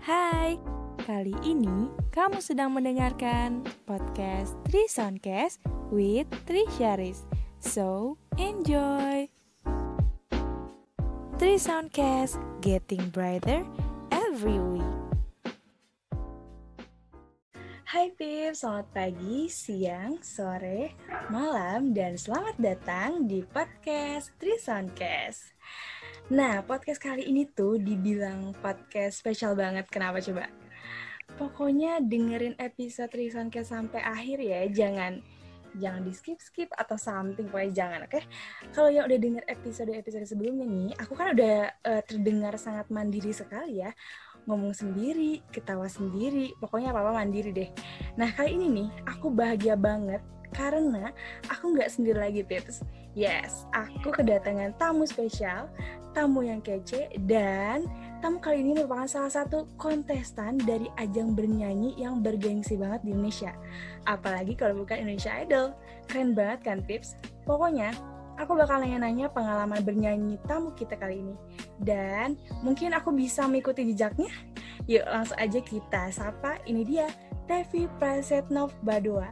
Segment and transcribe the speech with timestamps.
[0.00, 0.56] Hai,
[1.04, 5.60] kali ini kamu sedang mendengarkan podcast Tri Soundcast
[5.92, 7.28] with Tri Syaris.
[7.60, 9.28] So, enjoy!
[11.36, 13.60] Tri Soundcast, getting brighter
[14.08, 14.96] every week.
[17.84, 20.96] Hai Pips, selamat pagi, siang, sore,
[21.28, 25.52] malam, dan selamat datang di podcast Tri Soundcast.
[26.30, 29.90] Nah, podcast kali ini tuh dibilang podcast spesial banget.
[29.90, 30.46] Kenapa coba?
[31.34, 34.62] Pokoknya dengerin episode Risoncast sampai akhir ya.
[34.70, 35.18] Jangan
[35.74, 38.26] jangan di skip skip atau something pokoknya jangan oke okay?
[38.74, 43.30] kalau yang udah denger episode episode sebelumnya nih aku kan udah uh, terdengar sangat mandiri
[43.30, 43.94] sekali ya
[44.50, 47.70] ngomong sendiri ketawa sendiri pokoknya apa apa mandiri deh
[48.18, 50.18] nah kali ini nih aku bahagia banget
[50.52, 51.14] karena
[51.48, 52.82] aku nggak sendiri lagi tips
[53.14, 55.70] yes aku kedatangan tamu spesial
[56.12, 57.86] tamu yang kece dan
[58.18, 63.54] tamu kali ini merupakan salah satu kontestan dari ajang bernyanyi yang bergengsi banget di Indonesia.
[64.04, 65.72] Apalagi kalau bukan Indonesia Idol.
[66.10, 67.16] Keren banget kan tips?
[67.46, 67.94] Pokoknya
[68.36, 71.34] aku bakal nanya-nanya pengalaman bernyanyi tamu kita kali ini.
[71.80, 74.30] Dan mungkin aku bisa mengikuti jejaknya.
[74.90, 76.58] Yuk langsung aja kita sapa.
[76.66, 77.06] Ini dia
[77.46, 79.30] Tevi Prasetnov Badoa.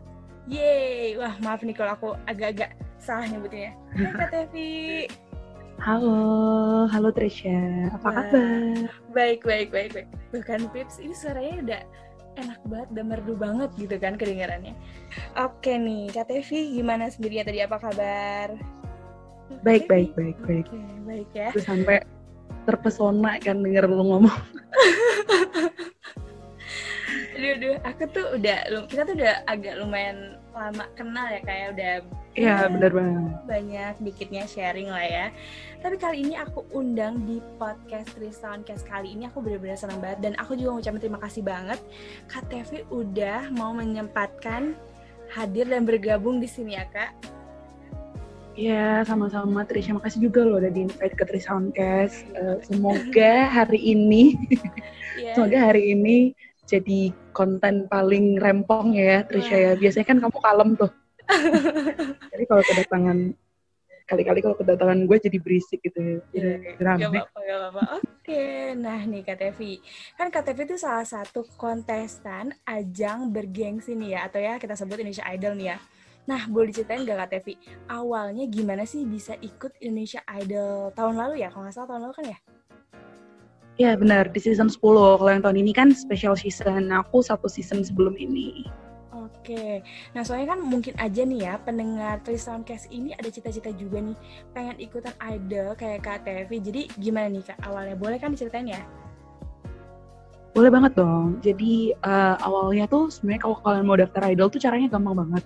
[0.48, 3.77] Yeay, wah maaf nih kalau aku agak-agak salah nyebutnya.
[3.92, 5.05] Hai Kak Tevi.
[5.77, 8.88] Halo, halo Trisha, apa Wah, kabar?
[9.12, 10.08] Baik, baik, baik, baik.
[10.32, 11.80] Bukan Pips, ini suaranya udah
[12.40, 14.72] enak banget dan merdu banget gitu kan kedengarannya.
[15.36, 18.48] Oke nih, Kak Tevi gimana sendirinya tadi apa kabar?
[19.60, 20.64] Baik, baik, baik, baik.
[20.64, 21.52] Oke, baik ya.
[21.52, 22.00] Terus sampai
[22.64, 24.33] terpesona kan denger lu ngomong.
[27.48, 28.58] aduh, aduh, aku tuh udah,
[28.92, 31.92] kita tuh udah agak lumayan lama kenal ya kayak udah
[32.38, 33.34] Iya benar banget.
[33.50, 35.27] Banyak dikitnya sharing lah ya.
[35.82, 40.32] Tapi kali ini aku undang di podcast Soundcast kali ini aku benar-benar senang banget dan
[40.38, 41.82] aku juga ngucapin terima kasih banget
[42.30, 44.78] Kak Tevi udah mau menyempatkan
[45.34, 47.10] hadir dan bergabung di sini ya Kak.
[48.58, 49.94] Ya, sama-sama Trisha.
[49.94, 52.27] Makasih juga loh udah di-invite ke Tri Soundcast.
[52.34, 54.34] Uh, semoga hari ini,
[55.14, 55.34] yeah.
[55.34, 56.34] semoga hari ini
[56.68, 57.01] jadi
[57.33, 59.73] konten paling rempong ya Trisha ya.
[59.73, 60.92] Biasanya kan kamu kalem tuh.
[62.33, 63.18] Jadi kalau kedatangan
[64.08, 66.56] kali-kali kalau kedatangan gue jadi berisik gitu ya.
[66.80, 67.83] Gak apa-apa, gak apa-apa.
[68.01, 69.84] Oke, nah nih Kak Tevi.
[70.17, 74.96] Kan Kak Tevi itu salah satu kontestan ajang bergengsi nih ya, atau ya kita sebut
[75.05, 75.79] Indonesia Idol nih ya.
[76.24, 81.45] Nah, boleh diceritain gak Kak Tevi, awalnya gimana sih bisa ikut Indonesia Idol tahun lalu
[81.45, 81.52] ya?
[81.52, 82.39] Kalau nggak salah tahun lalu kan ya?
[83.78, 84.83] Ya benar, di season 10.
[85.22, 86.90] Kalau yang tahun ini kan special season.
[86.90, 88.66] Aku satu season sebelum ini.
[89.14, 89.80] Oke,
[90.12, 94.18] nah soalnya kan mungkin aja nih ya pendengar Soundcast ini ada cita-cita juga nih
[94.52, 96.58] pengen ikutan idol kayak Kak Tevi.
[96.61, 97.96] Jadi gimana nih Kak awalnya?
[97.96, 98.83] Boleh kan diceritain ya?
[100.52, 101.38] Boleh banget dong.
[101.40, 105.44] Jadi uh, awalnya tuh sebenarnya kalau kalian mau daftar idol tuh caranya gampang banget.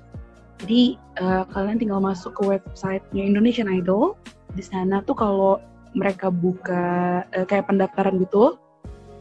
[0.65, 0.83] Jadi
[1.21, 4.19] uh, kalian tinggal masuk ke websitenya Indonesian Idol.
[4.57, 8.57] Di sana tuh kalau mereka buka uh, kayak pendaftaran gitu,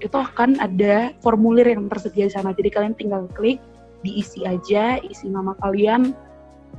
[0.01, 2.51] itu akan ada formulir yang tersedia di sana.
[2.51, 3.61] Jadi kalian tinggal klik
[4.01, 6.17] diisi aja isi nama kalian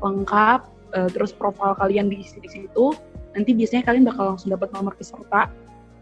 [0.02, 0.60] lengkap
[0.98, 2.96] uh, terus profil kalian diisi di situ.
[3.32, 5.48] Nanti biasanya kalian bakal langsung dapat nomor peserta.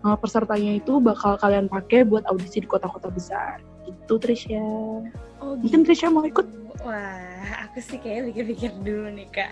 [0.00, 3.60] Nomor pesertanya itu bakal kalian pakai buat audisi di kota-kota besar.
[3.84, 4.58] Itu Trisha.
[5.40, 5.68] Oh, gitu.
[5.68, 6.46] mungkin Trisha mau ikut
[6.82, 9.50] wah aku sih kayak pikir-pikir dulu nih kak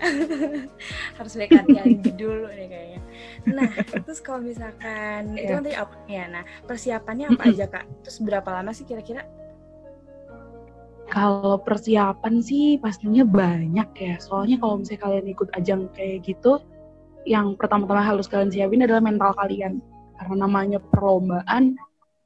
[1.17, 3.01] harus baik hati dulu nih kayaknya
[3.47, 3.69] nah
[4.03, 5.43] terus kalau misalkan yeah.
[5.43, 9.27] itu nanti apa ya nah persiapannya apa aja kak terus berapa lama sih kira-kira
[11.09, 14.15] kalau persiapan sih pastinya banyak ya.
[14.21, 16.61] Soalnya kalau misalnya kalian ikut ajang kayak gitu,
[17.25, 19.81] yang pertama-tama harus kalian siapin adalah mental kalian.
[20.21, 21.73] Karena namanya perlombaan,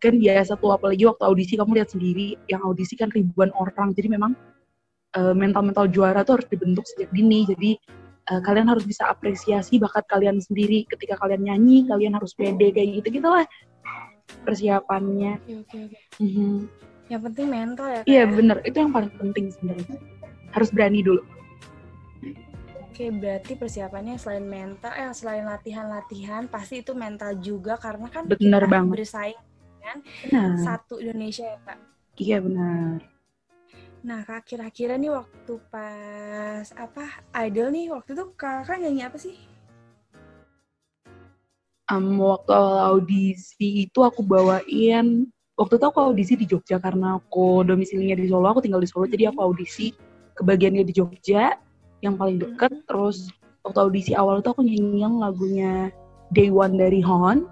[0.03, 3.95] kan biasa tuh apalagi waktu audisi kamu lihat sendiri, yang audisi kan ribuan orang.
[3.95, 4.35] Jadi memang
[5.13, 7.45] mental-mental juara tuh harus dibentuk sejak dini.
[7.45, 7.71] Jadi
[8.33, 10.89] uh, kalian harus bisa apresiasi bakat kalian sendiri.
[10.89, 13.45] Ketika kalian nyanyi, kalian harus pede kayak gitu-gitu lah
[14.43, 15.39] persiapannya.
[15.43, 15.99] Oke, oke, oke.
[16.19, 16.53] Mm -hmm.
[17.11, 18.01] Yang penting mental ya.
[18.07, 19.97] Iya bener, itu yang paling penting sebenarnya.
[20.55, 21.21] Harus berani dulu.
[22.93, 28.69] Oke, berarti persiapannya selain mental, eh selain latihan-latihan, pasti itu mental juga karena kan bener
[28.69, 28.93] kita banget.
[29.01, 29.39] bersaing
[29.81, 29.97] dengan
[30.29, 30.57] benar.
[30.61, 31.79] satu Indonesia ya kak.
[32.21, 33.12] Iya benar.
[34.03, 39.39] Nah kak, kira-kira nih waktu pas apa idol nih waktu itu kakak nyanyi apa sih?
[41.87, 47.63] Um, waktu awal audisi itu aku bawain waktu itu aku audisi di Jogja karena aku
[47.63, 49.95] domisilinya di Solo, aku tinggal di Solo, jadi aku audisi
[50.35, 51.55] kebagiannya di Jogja
[52.03, 52.75] yang paling deket.
[52.83, 53.31] Terus
[53.63, 55.95] waktu audisi awal itu aku nyanyi yang lagunya
[56.35, 57.47] Day One dari Hon,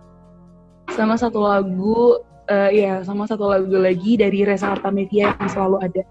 [0.91, 2.19] sama satu lagu
[2.51, 6.03] uh, ya sama satu lagu lagi dari Reza Artamevia yang selalu ada.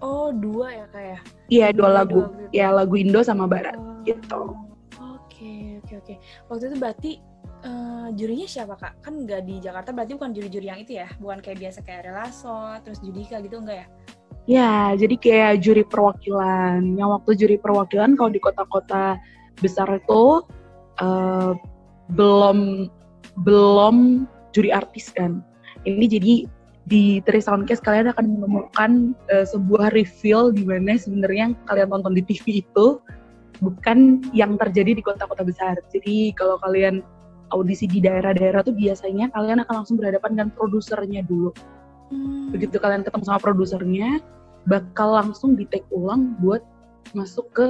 [0.00, 1.08] Oh dua ya kayak?
[1.08, 1.20] Ya?
[1.48, 4.56] Iya dua, dua lagu, dua, ya lagu Indo sama Barat oh, gitu.
[4.96, 6.14] Oke oke oke.
[6.48, 7.10] Waktu itu berarti
[7.64, 9.04] uh, jurinya siapa kak?
[9.04, 11.08] Kan nggak di Jakarta berarti bukan juri-juri yang itu ya?
[11.20, 13.88] Bukan kayak biasa kayak Relaso, terus Judika gitu enggak ya?
[14.48, 16.96] Ya, jadi kayak juri perwakilan.
[16.96, 19.20] Yang waktu juri perwakilan kalau di kota-kota
[19.60, 20.42] besar itu
[20.98, 21.52] uh,
[22.16, 22.88] belum
[23.44, 25.44] belum juri artis kan.
[25.86, 26.34] Ini jadi
[26.90, 32.14] di Tri Soundcast kalian akan menemukan uh, sebuah reveal di mana sebenarnya yang kalian tonton
[32.18, 32.98] di TV itu
[33.62, 35.78] bukan yang terjadi di kota-kota besar.
[35.94, 37.06] Jadi kalau kalian
[37.54, 41.54] audisi di daerah-daerah tuh biasanya kalian akan langsung berhadapan dengan produsernya dulu.
[42.10, 42.50] Hmm.
[42.50, 44.18] Begitu kalian ketemu sama produsernya,
[44.66, 46.66] bakal langsung di take ulang buat
[47.14, 47.68] masuk ke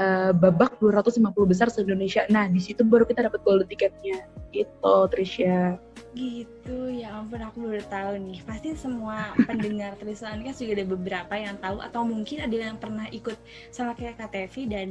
[0.00, 2.24] uh, babak 250 besar se-Indonesia.
[2.32, 4.24] Nah, di situ baru kita dapat gold tiketnya.
[4.54, 5.76] Gitu, Trisha.
[6.16, 8.40] Gitu, ya ampun aku baru tahu nih.
[8.48, 13.04] Pasti semua pendengar Tristan kan juga ada beberapa yang tahu atau mungkin ada yang pernah
[13.12, 13.36] ikut
[13.68, 14.86] sama kayak KTV dan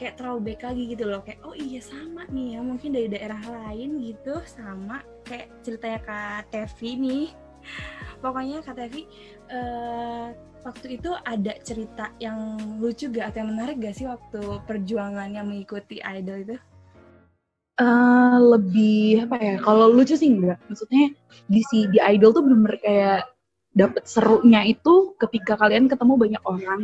[0.00, 1.20] kayak throwback lagi gitu loh.
[1.20, 6.78] Kayak oh iya sama nih ya, mungkin dari daerah lain gitu sama kayak ceritanya KTV
[6.96, 7.26] nih.
[8.22, 9.06] Pokoknya KTV uh,
[9.50, 10.26] eh,
[10.62, 15.98] waktu itu ada cerita yang lucu gak atau yang menarik gak sih waktu perjuangannya mengikuti
[15.98, 16.56] idol itu?
[17.82, 19.56] Uh, lebih apa ya?
[19.62, 20.58] Kalau lucu sih enggak.
[20.66, 21.14] Maksudnya
[21.46, 23.20] di si di idol tuh bener-bener kayak
[23.72, 26.80] dapet serunya itu ketika kalian ketemu banyak orang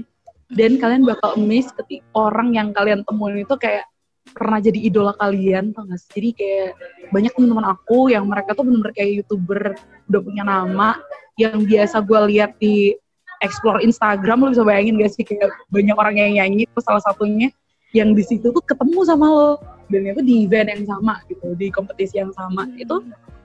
[0.48, 0.80] dan hmm.
[0.80, 3.84] kalian bakal miss ketika orang yang kalian temuin itu kayak
[4.32, 6.10] pernah jadi idola kalian tau gak sih?
[6.20, 6.70] Jadi kayak
[7.12, 9.76] banyak teman-teman aku yang mereka tuh bener-bener kayak youtuber
[10.08, 11.00] udah punya nama
[11.40, 12.92] yang biasa gue lihat di
[13.40, 17.48] explore Instagram lo bisa bayangin gak sih kayak banyak orang yang nyanyi terus salah satunya
[17.96, 21.72] yang di situ tuh ketemu sama lo dan itu di event yang sama gitu di
[21.72, 22.68] kompetisi yang sama.
[22.68, 22.76] Hmm.
[22.76, 22.96] itu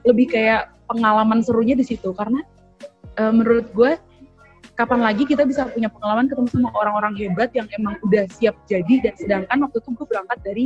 [0.04, 2.12] lebih kayak pengalaman serunya di situ.
[2.12, 2.44] Karena
[3.20, 3.92] uh, menurut gue
[4.76, 9.10] kapan lagi kita bisa punya pengalaman ketemu sama orang-orang hebat yang emang udah siap jadi.
[9.10, 10.66] Dan sedangkan waktu itu gue berangkat dari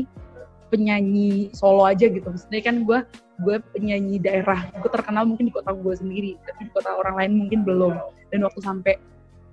[0.67, 2.25] penyanyi solo aja gitu.
[2.25, 2.99] Maksudnya kan gue
[3.45, 4.65] gue penyanyi daerah.
[4.81, 7.93] Gue terkenal mungkin di kota gue sendiri tapi di kota orang lain mungkin belum.
[8.33, 8.97] Dan waktu sampai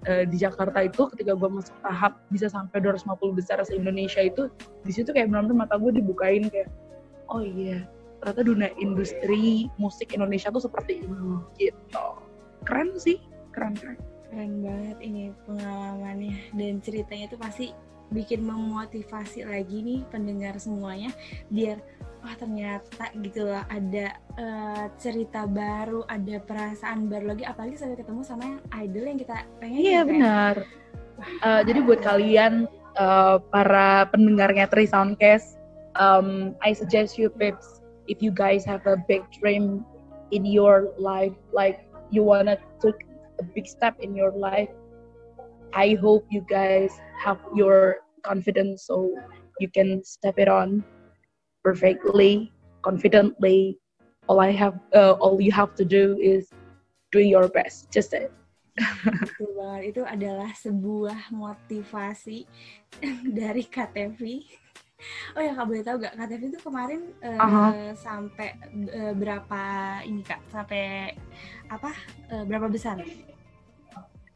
[0.09, 4.49] uh, di Jakarta itu ketika gue masuk tahap bisa sampai 250 besar se Indonesia itu
[4.85, 6.69] di situ kayak benar-benar mata gue dibukain kayak
[7.29, 7.85] oh iya
[8.25, 12.07] ternyata dunia industri musik Indonesia tuh seperti ini gitu.
[12.65, 13.21] Keren sih
[13.53, 14.01] keren keren.
[14.33, 16.57] Keren banget ini pengalamannya.
[16.57, 17.77] Dan ceritanya tuh pasti
[18.09, 21.13] bikin memotivasi lagi nih pendengar semuanya
[21.53, 21.85] biar
[22.25, 28.25] wah ternyata gitu loh ada uh, cerita baru, ada perasaan baru lagi apalagi sampai ketemu
[28.25, 29.79] sama yang idol yang kita pengen.
[29.85, 30.09] Iya kan?
[30.09, 30.55] benar.
[31.45, 32.65] Uh, jadi buat kalian
[32.97, 35.61] uh, para pendengarnya Tri Soundcast,
[36.01, 39.85] um, I suggest you Pips, if you guys have a big dream
[40.33, 43.05] in your life, like you wanna take
[43.37, 44.73] a big step in your life,
[45.77, 49.13] I hope you guys have your confidence so
[49.61, 50.81] you can step it on
[51.65, 52.53] perfectly,
[52.85, 53.81] confidently.
[54.29, 56.53] All I have, uh, all you have to do is
[57.13, 57.91] doing your best.
[57.91, 58.31] Just it.
[58.77, 59.83] Betul banget.
[59.97, 62.45] Itu adalah sebuah motivasi
[63.41, 64.21] dari KTV.
[65.37, 67.73] Oh ya kak boleh tahu gak KTV itu kemarin uh, uh-huh.
[67.99, 68.57] sampai
[68.95, 69.63] uh, berapa
[70.07, 70.41] ini kak?
[70.49, 71.13] Sampai
[71.69, 71.93] apa?
[72.33, 73.03] Uh, berapa besar?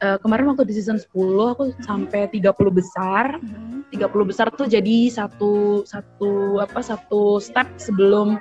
[0.03, 1.83] uh, kemarin waktu di season 10 aku hmm.
[1.85, 3.39] sampai 30 besar.
[3.39, 3.68] Hmm.
[3.95, 8.37] 30 besar tuh jadi satu satu apa satu step sebelum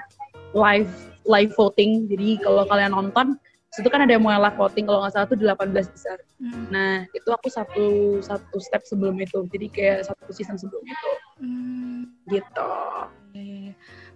[0.51, 0.91] live
[1.27, 2.07] live voting.
[2.11, 3.39] Jadi kalau kalian nonton
[3.71, 6.17] situ kan ada yang mau live voting kalau nggak salah tuh 18 besar.
[6.41, 6.65] Hmm.
[6.73, 7.87] Nah, itu aku satu
[8.23, 9.45] satu step sebelum itu.
[9.53, 11.11] Jadi kayak satu season sebelum itu.
[11.39, 11.99] Hmm.
[12.27, 12.71] Gitu.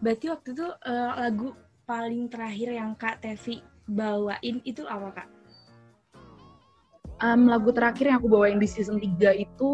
[0.01, 1.53] Berarti waktu itu uh, lagu
[1.85, 5.29] paling terakhir yang Kak Tevi bawain itu apa Kak?
[7.21, 9.71] um, lagu terakhir yang aku bawain di season 3 itu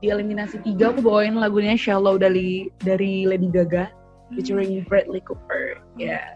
[0.00, 3.88] di eliminasi 3 aku bawain lagunya Shallow dari dari Lady Gaga
[4.34, 4.88] featuring hmm.
[4.90, 5.78] Bradley Cooper.
[5.94, 6.18] Ya.
[6.18, 6.28] Yeah.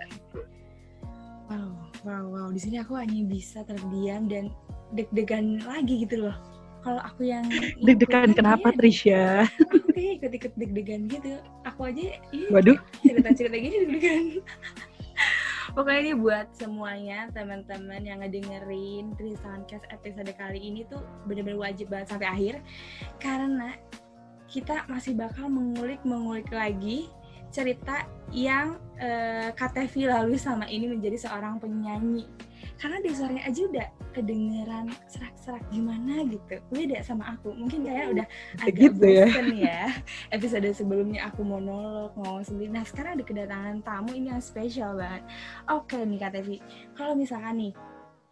[1.51, 1.75] Wow,
[2.07, 2.49] wow, wow.
[2.55, 4.55] Di sini aku hanya bisa terdiam dan
[4.95, 6.37] deg-degan lagi gitu loh.
[6.81, 7.45] Kalau aku yang
[7.87, 9.45] deg-degan kenapa Trisha?
[9.75, 11.43] Aku kayak ikut-ikut deg-degan gitu.
[11.67, 12.17] Aku aja
[12.55, 12.79] Waduh.
[13.03, 14.25] cerita-cerita gini deg-degan.
[15.71, 20.99] Pokoknya ini buat semuanya teman-teman yang ngedengerin Tri Soundcast episode kali ini tuh
[21.31, 22.55] bener-bener wajib banget sampai akhir.
[23.23, 23.79] Karena
[24.51, 27.07] kita masih bakal mengulik-mengulik lagi
[27.55, 32.27] cerita yang uh, KTV lalui sama ini menjadi seorang penyanyi
[32.81, 36.57] karena di suaranya aja udah kedengeran serak-serak gimana gitu.
[36.73, 37.53] Beda sama aku.
[37.53, 38.27] Mungkin kayak udah
[38.65, 39.27] agak gitu ya.
[39.29, 39.83] bosen ya.
[40.37, 42.73] Episode sebelumnya aku monolog ngomong sendiri.
[42.73, 44.17] Nah sekarang ada kedatangan tamu.
[44.17, 45.23] Ini yang spesial banget.
[45.69, 46.57] Oke nih Kak Tevi.
[46.97, 47.73] Kalau misalkan nih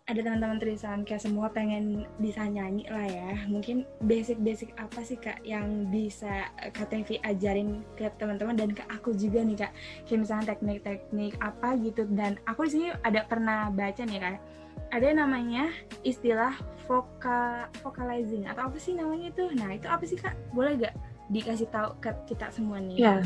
[0.08, 3.30] ada teman-teman Trisan kayak semua pengen bisa nyanyi lah ya.
[3.44, 9.12] Mungkin basic-basic apa sih kak yang bisa Kak Tevi ajarin ke teman-teman dan ke aku
[9.12, 9.72] juga nih kak?
[10.08, 12.08] Kayak misalnya teknik-teknik apa gitu.
[12.08, 14.40] Dan aku di sini ada pernah baca nih kak.
[14.88, 15.68] Ada namanya
[16.00, 16.56] istilah
[16.88, 19.44] vokal vocalizing atau apa sih namanya itu?
[19.60, 20.32] Nah itu apa sih kak?
[20.56, 20.96] Boleh gak
[21.28, 22.96] dikasih tahu ke kita semua nih?
[22.96, 23.20] Ya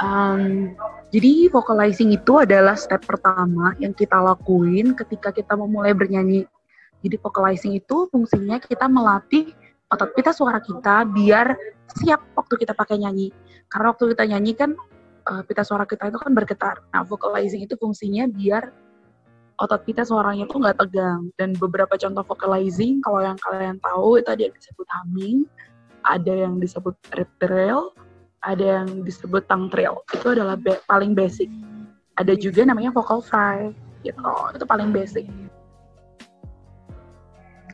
[0.00, 0.72] Um,
[1.12, 6.48] jadi vocalizing itu adalah step pertama yang kita lakuin ketika kita memulai bernyanyi.
[7.04, 9.52] Jadi vocalizing itu fungsinya kita melatih
[9.92, 11.52] otot pita suara kita biar
[12.00, 13.28] siap waktu kita pakai nyanyi.
[13.68, 14.70] Karena waktu kita nyanyi kan
[15.28, 16.80] uh, pita suara kita itu kan bergetar.
[16.96, 18.72] Nah vocalizing itu fungsinya biar
[19.60, 21.28] otot pita suaranya itu nggak tegang.
[21.36, 25.38] Dan beberapa contoh vocalizing kalau yang kalian tahu itu ada yang disebut humming,
[26.08, 27.92] ada yang disebut rip trail,
[28.44, 30.00] ada yang disebut tongue trail.
[30.12, 31.48] Itu adalah be paling basic.
[32.16, 33.72] Ada juga namanya vocal fry.
[34.04, 34.20] Gitu.
[34.56, 35.28] Itu paling basic.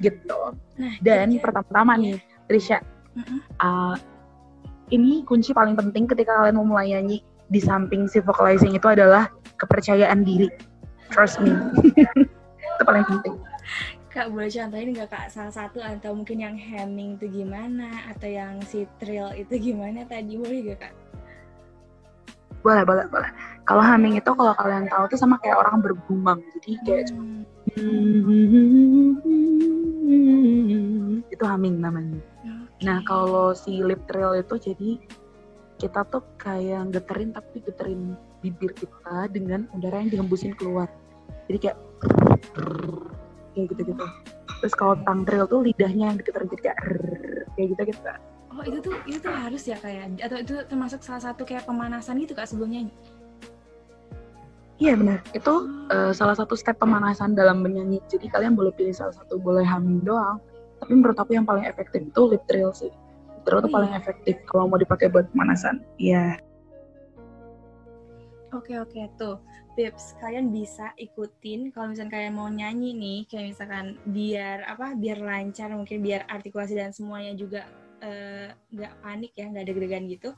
[0.03, 0.41] Gitu.
[0.77, 2.19] Nah, dan pertama-tama nih
[2.51, 2.83] Trisha.
[3.63, 3.97] Uh,
[4.93, 9.31] ini kunci paling penting ketika kalian mau mulai nyanyi di samping si vocalizing itu adalah
[9.57, 10.51] kepercayaan diri.
[11.15, 11.55] Trust me.
[12.77, 13.35] Itu paling penting
[14.17, 18.65] Kak boleh contohin nggak kak salah satu atau mungkin yang hemming itu gimana atau yang
[18.65, 20.93] si trill itu gimana tadi boleh gak kak?
[22.65, 23.29] Boleh boleh boleh.
[23.69, 27.13] Kalau humming itu kalau kalian tahu tuh sama kayak orang bergumam jadi kayak hmm.
[27.13, 27.45] cuma
[31.37, 32.17] itu humming namanya.
[32.17, 32.89] Okay.
[32.89, 34.97] Nah kalau si lip trill itu jadi
[35.77, 40.89] kita tuh kayak geterin tapi geterin bibir kita dengan udara yang diembusin keluar.
[41.53, 41.77] Jadi kayak
[43.57, 44.05] kayak gitu-gitu
[44.61, 46.79] terus kalau tangtril tuh lidahnya yang diketar gitu kayak
[47.57, 48.01] kayak gitu gitu
[48.53, 52.21] oh itu tuh itu tuh harus ya kayak atau itu termasuk salah satu kayak pemanasan
[52.21, 52.93] gitu kak sebelumnya
[54.77, 55.55] Iya benar, itu
[55.89, 57.97] uh, salah satu step pemanasan dalam menyanyi.
[58.13, 60.37] Jadi kalian boleh pilih salah satu, boleh humming doang.
[60.85, 62.93] Tapi menurut aku yang paling efektif itu lip trill sih.
[62.93, 64.05] Lip trill itu oh, paling iya.
[64.05, 65.81] efektif kalau mau dipakai buat pemanasan.
[65.97, 66.37] Iya.
[68.57, 69.37] Oke oke tuh.
[69.77, 75.21] Tips kalian bisa ikutin kalau misalnya kalian mau nyanyi nih kayak misalkan biar apa biar
[75.21, 77.69] lancar mungkin biar artikulasi dan semuanya juga
[78.01, 80.33] eh, nggak uh, panik ya nggak deg-degan gitu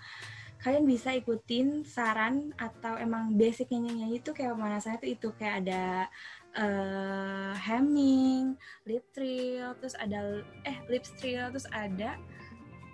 [0.59, 6.11] kalian bisa ikutin saran atau emang basic nyanyi itu kayak pemanasannya tuh itu kayak ada
[6.59, 12.19] uh, hemming, lip trill, terus ada eh lip trill, terus ada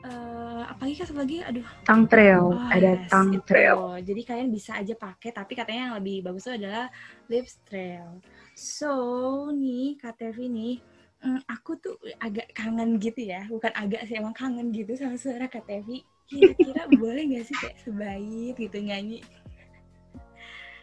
[0.04, 1.66] uh, apalagi kan lagi aduh.
[1.88, 3.98] Tang trail oh, ada yes, tang trail.
[4.04, 6.86] Jadi kalian bisa aja pakai tapi katanya yang lebih bagus itu adalah
[7.32, 8.20] lips trail.
[8.54, 8.92] So
[9.50, 10.74] nih KTV nih
[11.24, 13.48] mm, aku tuh agak kangen gitu ya.
[13.48, 18.54] Bukan agak sih emang kangen gitu sama suara KTV kira-kira boleh gak sih kayak sebaik
[18.60, 19.24] gitu nyanyi?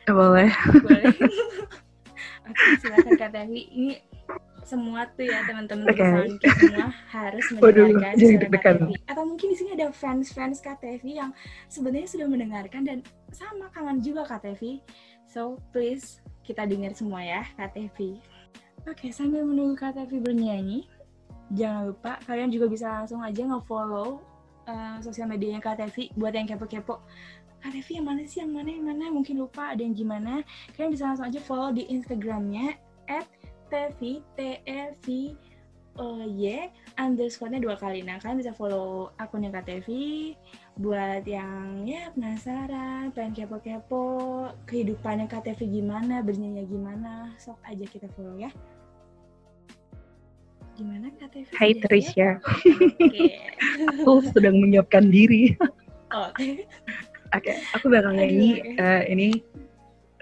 [0.10, 0.50] Boleh.
[0.82, 1.14] Boleh.
[2.50, 3.52] Oke, silakan KTV.
[3.54, 4.11] Ini
[4.62, 6.38] semua tuh ya teman-teman okay.
[6.38, 8.92] semua harus mendengarkan suara KTV.
[9.10, 11.32] Atau mungkin di sini ada fans-fans KTV yang
[11.68, 12.98] sebenarnya sudah mendengarkan dan
[13.34, 14.82] sama kangen juga KTV.
[15.26, 18.20] So please kita dengar semua ya KTV.
[18.90, 20.90] Oke, okay, sambil menunggu KTV bernyanyi,
[21.54, 24.26] jangan lupa kalian juga bisa langsung aja nge-follow
[24.66, 26.98] uh, sosial medianya KTV buat yang kepo-kepo.
[27.62, 30.42] KTV yang mana sih, yang mana, yang mana, mungkin lupa ada yang gimana.
[30.74, 32.74] Kalian bisa langsung aja follow di Instagramnya
[33.06, 33.30] at
[33.72, 35.06] Tevi T E V
[35.96, 36.46] Y
[36.96, 38.04] underscore-nya dua kali.
[38.04, 40.36] Nah, kalian bisa follow akunnya Kak Tevi
[40.80, 44.04] buat yang ya penasaran, pengen kepo-kepo
[44.68, 48.52] kehidupannya Kak Tevi gimana, bernyanyi gimana, sok aja kita follow ya.
[50.80, 51.52] Gimana Kak Tevi?
[51.60, 52.40] Hai Trisha.
[52.40, 53.36] Okay.
[54.00, 55.60] aku sedang menyiapkan diri.
[56.12, 56.68] Oke.
[57.32, 59.40] Oke, okay, aku bakal nyanyi uh, ini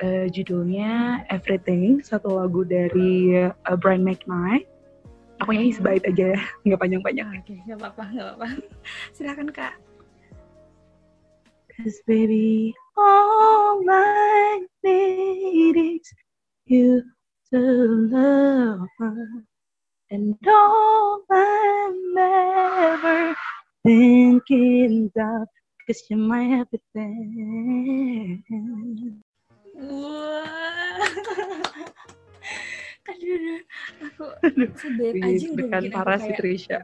[0.03, 4.67] uh, judulnya Everything, satu lagu dari uh, Brian McKnight.
[5.39, 7.27] Aku nyanyi sebaik aja ya, nggak panjang-panjang.
[7.31, 8.47] Oke, okay, nggak apa-apa, nggak apa-apa.
[9.15, 9.75] Silakan kak.
[11.79, 16.03] Cause baby, all I need is
[16.67, 17.07] you
[17.55, 17.61] to
[18.11, 18.83] love
[20.11, 23.35] And all I'm ever
[23.85, 25.47] thinking of
[25.87, 28.43] Cause you're my everything
[29.79, 30.99] Wah.
[33.09, 33.61] aduh, aduh,
[34.05, 34.25] aku
[34.77, 36.83] sebet aja udah bikin parah si Trisha.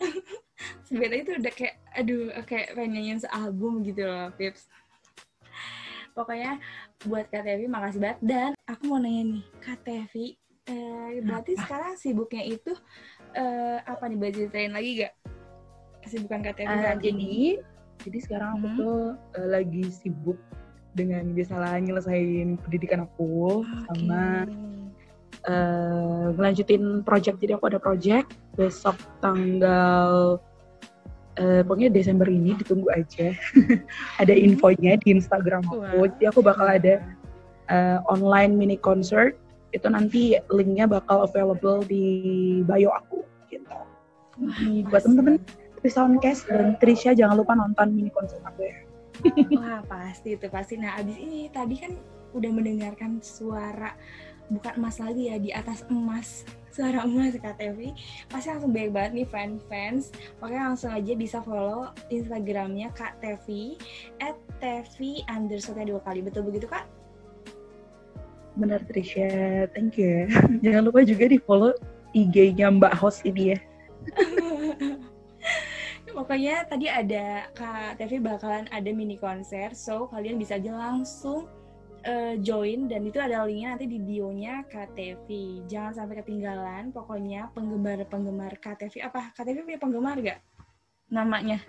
[0.88, 4.66] sebet aja tuh udah kayak, aduh, kayak pengen nyanyiin sealbum gitu loh, Pips.
[6.16, 6.56] Pokoknya
[7.04, 10.32] buat Kak Tevi makasih banget dan aku mau nanya nih Kak Tevi,
[10.64, 12.72] eh, berarti sekarang sibuknya itu
[13.36, 15.12] eh, apa nih belajar train lagi gak?
[16.00, 17.60] Kesibukan Kak Tevi Uh, jadi,
[18.00, 18.76] jadi sekarang aku Mhm.
[18.80, 19.00] tuh
[19.36, 20.40] uh, lagi sibuk
[20.96, 24.48] dengan biasalah nyelesain pendidikan aku sama
[25.44, 27.36] uh, ngelanjutin project.
[27.38, 30.40] Jadi aku ada project besok tanggal
[31.36, 33.36] uh, pokoknya Desember ini ditunggu aja.
[34.22, 34.56] ada Mhm.
[34.56, 35.76] infonya di Instagram aku.
[35.84, 36.08] Wow.
[36.16, 37.04] Jadi aku bakal ada
[37.68, 39.36] uh, online mini concert.
[39.76, 42.04] Itu nanti linknya bakal available di
[42.64, 43.20] bio aku
[43.52, 43.68] gitu.
[44.40, 45.36] Jadi buat temen-temen
[45.86, 48.85] Soundcast dan Trisha jangan lupa nonton mini concert aku ya.
[49.56, 50.76] Wah pasti itu pasti.
[50.80, 51.92] Nah abis ini tadi kan
[52.36, 53.96] udah mendengarkan suara
[54.46, 57.90] bukan emas lagi ya di atas emas suara emas Kak Tevi
[58.30, 63.74] pasti langsung banyak banget nih fan-fans makanya langsung aja bisa follow Instagramnya Kak Tevi
[64.22, 66.86] at Tevi underscore dua kali betul begitu Kak?
[68.56, 70.26] Bener Trisha, thank you ya.
[70.64, 71.76] Jangan lupa juga di follow
[72.16, 73.58] IG-nya Mbak Host ini ya.
[76.26, 81.46] Pokoknya tadi ada Kak Tevi bakalan ada mini konser, so kalian bisa aja langsung
[82.02, 85.62] eh, join dan itu ada linknya nanti di bio-nya Kak Tevi.
[85.70, 86.90] Jangan sampai ketinggalan.
[86.90, 90.42] Pokoknya penggemar-penggemar Kak Tevi apa Kak Tevi punya penggemar gak?
[91.14, 91.62] Namanya?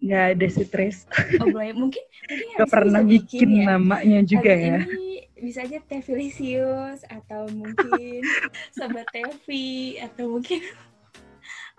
[0.00, 1.04] Nggak ada sih Tris.
[1.36, 1.76] Oh boleh.
[1.76, 2.00] Mungkin
[2.32, 3.76] mungkin Gak pernah bikin ya.
[3.76, 4.78] namanya juga Habis ya.
[4.88, 8.24] Ini bisa aja Tevilisius atau mungkin
[8.76, 10.64] Sobat Tevi atau mungkin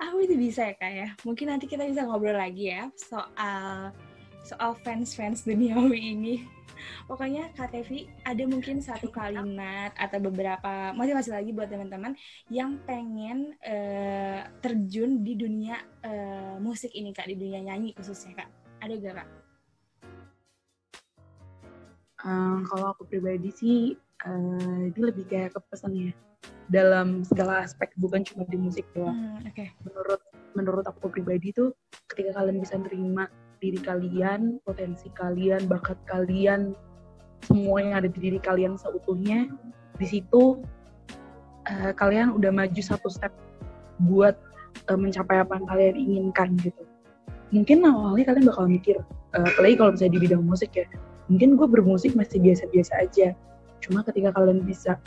[0.02, 1.08] aku itu bisa ya kak ya.
[1.22, 3.94] Mungkin nanti kita bisa ngobrol lagi ya soal
[4.42, 6.36] soal fans-fans duniawi ini.
[7.06, 12.18] Pokoknya Kak Tevi ada mungkin satu kalimat atau beberapa masih-masih lagi buat teman-teman
[12.50, 18.50] yang pengen eh, terjun di dunia eh, musik ini kak di dunia nyanyi khususnya kak.
[18.82, 19.30] Ada gak kak?
[22.26, 23.94] Eh, kalau aku pribadi sih,
[24.26, 26.12] eh, ini lebih kayak ke pesan ya.
[26.72, 29.12] Dalam segala aspek, bukan cuma di musik doang.
[29.12, 29.76] Hmm, Oke.
[29.84, 30.22] Menurut
[30.56, 31.76] menurut aku pribadi tuh,
[32.12, 33.28] ketika kalian bisa nerima
[33.60, 36.76] diri kalian, potensi kalian, bakat kalian,
[37.46, 39.48] semua yang ada di diri kalian seutuhnya,
[39.98, 40.60] di situ
[41.70, 43.34] eh, kalian udah maju satu step
[44.10, 44.34] buat
[44.90, 46.84] eh, mencapai apa yang kalian inginkan gitu.
[47.52, 48.98] Mungkin awalnya kalian bakal mikir,
[49.38, 50.86] eh, apalagi kalau misalnya di bidang musik ya,
[51.30, 53.28] mungkin gue bermusik masih biasa-biasa aja.
[53.82, 54.98] Cuma ketika kalian bisa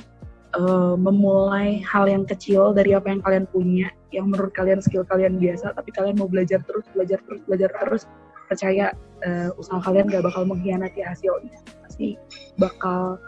[0.57, 5.39] eh, memulai hal yang kecil dari apa yang kalian punya, yang menurut kalian skill kalian
[5.39, 8.03] biasa, tapi kalian mau belajar terus, belajar terus, belajar terus,
[8.47, 8.95] percaya
[9.27, 11.59] eh, usaha kalian gak bakal mengkhianati hasilnya.
[11.85, 12.17] Pasti
[12.57, 13.19] bakal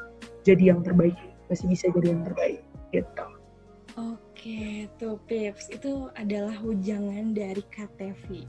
[0.46, 1.16] jadi yang terbaik,
[1.50, 2.62] pasti bisa jadi yang terbaik
[2.94, 3.26] gitu.
[3.96, 8.44] Oke, tuh Pips, itu adalah hujangan dari KTV.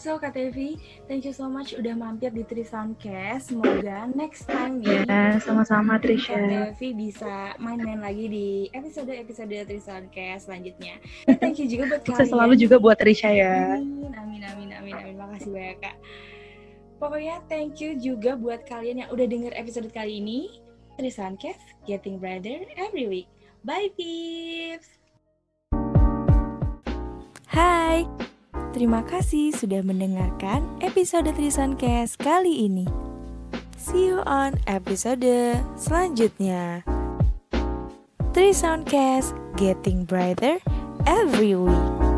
[0.00, 3.52] So KTV, thank you so much udah mampir di Tri Soundcast.
[3.52, 6.34] Semoga next time nih Ya, sama-sama Trisha.
[6.36, 10.96] KTV bisa main-main lagi di episode-episode Tri Soundcast selanjutnya.
[11.28, 12.30] Dan thank you juga buat kalian.
[12.30, 13.76] selalu juga buat Trisha ya.
[13.76, 15.14] Amin, amin, amin, amin, amin.
[15.18, 15.96] Makasih banyak kak.
[17.00, 20.60] Pokoknya thank you juga buat kalian yang udah denger episode kali ini.
[21.00, 23.28] Tri Soundcast, Getting Better Every Week.
[23.64, 25.00] Bye, Pips!
[27.48, 28.04] Hai,
[28.70, 32.86] terima kasih sudah mendengarkan episode Trisoncast kali ini.
[33.78, 36.86] See you on episode selanjutnya.
[38.30, 40.62] Trisoncast, Getting Brighter
[41.08, 42.09] Every Week.